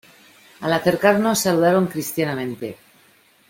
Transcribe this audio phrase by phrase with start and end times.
[0.61, 2.75] al acercarnos saludaron cristianamente: